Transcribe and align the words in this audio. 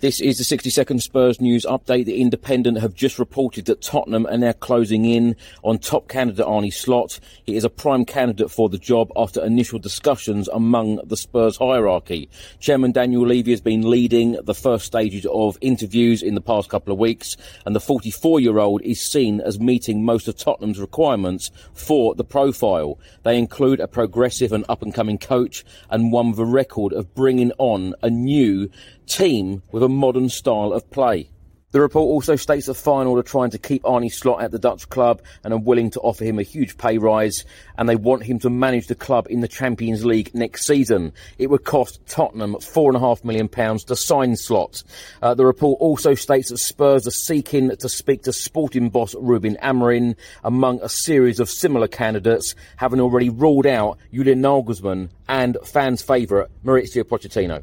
This 0.00 0.18
is 0.22 0.38
the 0.38 0.44
60 0.44 0.70
second 0.70 1.02
Spurs 1.02 1.42
news 1.42 1.66
update. 1.66 2.06
The 2.06 2.22
Independent 2.22 2.80
have 2.80 2.94
just 2.94 3.18
reported 3.18 3.66
that 3.66 3.82
Tottenham 3.82 4.24
are 4.28 4.38
now 4.38 4.52
closing 4.52 5.04
in 5.04 5.36
on 5.62 5.78
top 5.78 6.08
candidate 6.08 6.46
Arne 6.46 6.70
Slot. 6.70 7.20
He 7.44 7.54
is 7.54 7.64
a 7.64 7.68
prime 7.68 8.06
candidate 8.06 8.50
for 8.50 8.70
the 8.70 8.78
job 8.78 9.12
after 9.14 9.44
initial 9.44 9.78
discussions 9.78 10.48
among 10.48 11.02
the 11.04 11.18
Spurs 11.18 11.58
hierarchy. 11.58 12.30
Chairman 12.60 12.92
Daniel 12.92 13.26
Levy 13.26 13.50
has 13.50 13.60
been 13.60 13.90
leading 13.90 14.38
the 14.42 14.54
first 14.54 14.86
stages 14.86 15.26
of 15.30 15.58
interviews 15.60 16.22
in 16.22 16.34
the 16.34 16.40
past 16.40 16.70
couple 16.70 16.94
of 16.94 16.98
weeks, 16.98 17.36
and 17.66 17.76
the 17.76 17.80
44 17.80 18.40
year 18.40 18.58
old 18.58 18.80
is 18.80 19.02
seen 19.02 19.42
as 19.42 19.60
meeting 19.60 20.02
most 20.02 20.28
of 20.28 20.36
Tottenham's 20.38 20.80
requirements 20.80 21.50
for 21.74 22.14
the 22.14 22.24
profile. 22.24 22.98
They 23.22 23.36
include 23.36 23.80
a 23.80 23.86
progressive 23.86 24.52
and 24.52 24.64
up 24.66 24.80
and 24.80 24.94
coming 24.94 25.18
coach 25.18 25.62
and 25.90 26.10
one 26.10 26.30
with 26.30 26.38
a 26.38 26.46
record 26.46 26.94
of 26.94 27.14
bringing 27.14 27.52
on 27.58 27.94
a 28.00 28.08
new 28.08 28.70
team 29.10 29.62
with 29.72 29.82
a 29.82 29.88
modern 29.88 30.28
style 30.28 30.72
of 30.72 30.88
play. 30.90 31.28
The 31.72 31.80
report 31.80 32.06
also 32.06 32.34
states 32.34 32.66
that 32.66 32.72
Feyenoord 32.72 33.20
are 33.20 33.22
trying 33.22 33.50
to 33.50 33.58
keep 33.58 33.84
Arne 33.84 34.08
Slot 34.10 34.42
at 34.42 34.50
the 34.50 34.58
Dutch 34.58 34.88
club 34.88 35.22
and 35.44 35.54
are 35.54 35.60
willing 35.60 35.90
to 35.90 36.00
offer 36.00 36.24
him 36.24 36.40
a 36.40 36.42
huge 36.42 36.76
pay 36.76 36.98
rise 36.98 37.44
and 37.78 37.88
they 37.88 37.94
want 37.94 38.24
him 38.24 38.40
to 38.40 38.50
manage 38.50 38.88
the 38.88 38.96
club 38.96 39.28
in 39.30 39.40
the 39.40 39.46
Champions 39.46 40.04
League 40.04 40.34
next 40.34 40.66
season. 40.66 41.12
It 41.38 41.48
would 41.48 41.62
cost 41.62 42.04
Tottenham 42.06 42.56
four 42.60 42.90
and 42.90 42.96
a 42.96 43.00
half 43.00 43.24
million 43.24 43.48
pounds 43.48 43.84
to 43.84 43.94
sign 43.94 44.34
Slot. 44.34 44.82
Uh, 45.22 45.34
the 45.34 45.46
report 45.46 45.80
also 45.80 46.14
states 46.14 46.50
that 46.50 46.58
Spurs 46.58 47.06
are 47.06 47.12
seeking 47.12 47.76
to 47.76 47.88
speak 47.88 48.22
to 48.22 48.32
sporting 48.32 48.90
boss 48.90 49.14
Ruben 49.14 49.56
Amorim 49.62 50.16
among 50.42 50.80
a 50.82 50.88
series 50.88 51.38
of 51.38 51.48
similar 51.48 51.86
candidates, 51.86 52.56
having 52.76 53.00
already 53.00 53.28
ruled 53.28 53.66
out 53.66 53.98
Julian 54.12 54.42
Nagelsmann 54.42 55.10
and 55.28 55.56
fans' 55.64 56.02
favourite 56.02 56.48
Mauricio 56.64 57.04
Pochettino. 57.04 57.62